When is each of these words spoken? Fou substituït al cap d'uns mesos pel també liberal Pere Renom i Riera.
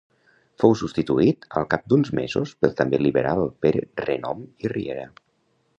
Fou 0.61 0.71
substituït 0.79 1.45
al 1.61 1.67
cap 1.73 1.85
d'uns 1.93 2.09
mesos 2.21 2.55
pel 2.65 2.75
també 2.81 3.01
liberal 3.07 3.45
Pere 3.67 3.85
Renom 4.07 4.43
i 4.67 4.73
Riera. 4.75 5.07